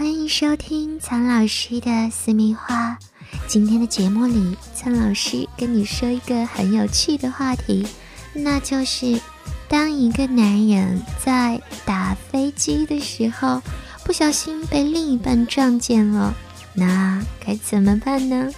[0.00, 2.98] 欢迎收听苍老师的私密话。
[3.46, 7.86] 今天的节目里，苍老师跟你说一个很有趣的话题，
[8.32, 9.20] 那就是
[9.68, 13.60] 当一个男人在打飞机的时候，
[14.02, 16.34] 不小心被另一半撞见了，
[16.72, 18.50] 那该怎么办呢？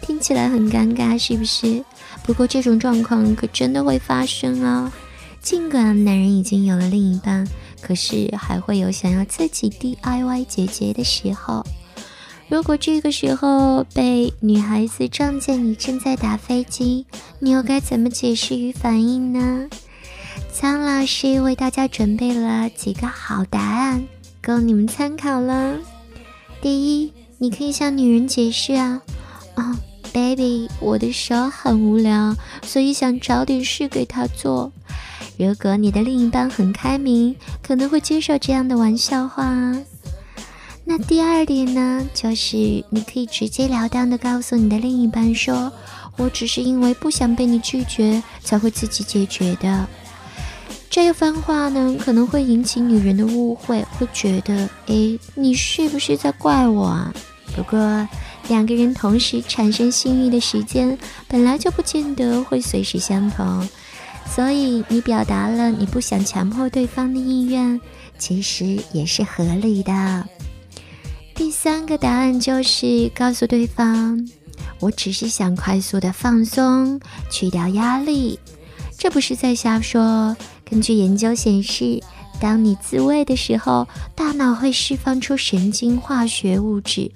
[0.00, 1.84] 听起来很尴尬，是不是？
[2.22, 4.90] 不过这种状况可真的会发生哦。
[5.42, 7.46] 尽管男人已经有了另一半。
[7.80, 11.64] 可是还会有想要自己 DIY 解决的时候。
[12.48, 17.04] 如果这个时候被女孩子撞见你正在打飞机，
[17.40, 19.68] 你又该怎么解释与反应呢？
[20.50, 24.08] 苍老师为大家准备了几个好答案，
[24.42, 25.78] 供你们参考了。
[26.62, 29.02] 第一，你可以向女人解释啊，
[29.54, 29.76] 哦
[30.12, 34.72] ，baby，我的手很无聊，所以想找点事给她做。
[35.38, 39.72] 如果你的另一半很开明，可能会接受这样的玩笑话。
[40.84, 42.56] 那第二点呢，就是
[42.90, 45.70] 你可以直截了当的告诉你的另一半说
[46.18, 49.86] ：“我只是因为不想被你拒绝，才会自己解决的。”
[50.90, 57.14] 这番话呢，可能会引起女人的误会，会觉得：“诶，你是不是在怪我啊？”
[57.54, 58.08] 不过，
[58.48, 63.68] 两个人同时产生性欲的时间，本来就不见得会随时相同。
[64.30, 67.80] 所以你表达了你不想强迫对方的意愿，
[68.18, 70.24] 其实也是合理的。
[71.34, 74.28] 第三个答案就是告诉对方，
[74.80, 77.00] 我只是想快速的放松，
[77.30, 78.38] 去掉压力。
[78.96, 80.36] 这不是在瞎说。
[80.64, 82.00] 根据研究显示，
[82.40, 87.10] 当你自慰的时候，大脑会释放出神经化学物质，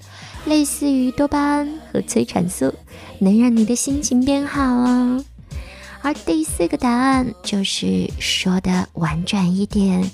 [0.44, 2.72] 类似于多巴胺和催产素，
[3.18, 5.24] 能让你的心情变好哦。
[6.02, 10.10] 而第四个答案就是说的婉转一点，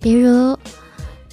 [0.00, 0.58] 比如，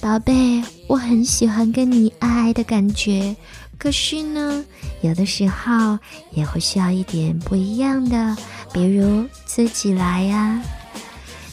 [0.00, 3.34] 宝贝，我很喜欢跟你爱爱的感觉，
[3.78, 4.62] 可是呢，
[5.00, 5.98] 有的时候
[6.32, 8.36] 也会需要一点不一样的，
[8.72, 10.62] 比如自己来呀。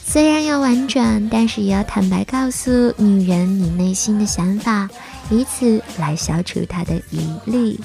[0.04, 4.86] 虽然要婉转，但是也要坦白告诉女人你内心的想法，
[5.30, 7.80] 以此来消除她的疑虑。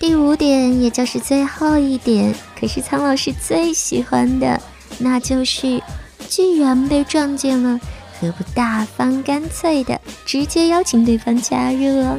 [0.00, 4.58] 第五点，也就是最后一点，可是苍老师最喜欢的，
[4.98, 5.82] 那就是
[6.26, 7.78] 既然被撞见了，
[8.18, 12.18] 何不大方干脆的直接邀请对方加入？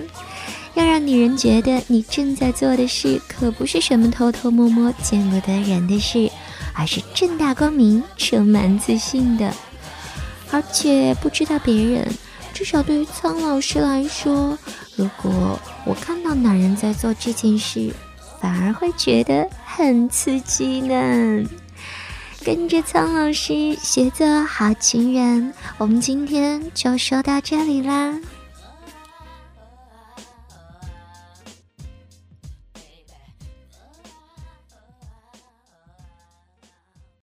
[0.76, 6.30] 要让女人觉得你正在做的事可不是什么偷偷摸摸、见不得人的事，
[6.74, 9.52] 而是正大光明、充满自信的。
[10.52, 12.08] 而且不知道别人，
[12.54, 14.58] 至少对于苍老师来说。
[14.96, 17.94] 如果我看到男人在做这件事，
[18.40, 21.44] 反而会觉得很刺激呢。
[22.44, 28.14] 跟着苍老师学做好情人，我们今天就说到这里啦。